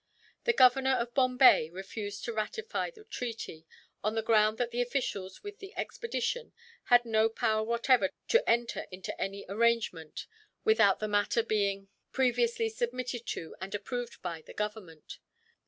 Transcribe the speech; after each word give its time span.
The 0.45 0.53
Governor 0.53 0.93
of 0.95 1.13
Bombay 1.13 1.69
refused 1.69 2.25
to 2.25 2.33
ratify 2.33 2.89
the 2.89 3.03
treaty, 3.03 3.67
on 4.03 4.15
the 4.15 4.23
ground 4.23 4.57
that 4.57 4.71
the 4.71 4.81
officials 4.81 5.43
with 5.43 5.59
the 5.59 5.77
expedition 5.77 6.53
had 6.85 7.05
no 7.05 7.29
power 7.29 7.63
whatever 7.63 8.09
to 8.29 8.49
enter 8.49 8.87
into 8.89 9.21
any 9.21 9.45
arrangement, 9.47 10.25
without 10.63 10.97
the 11.01 11.07
matter 11.07 11.43
being 11.43 11.87
previously 12.11 12.67
submitted 12.67 13.27
to, 13.27 13.55
and 13.61 13.75
approved 13.75 14.23
by, 14.23 14.41
the 14.41 14.55
Government. 14.55 15.19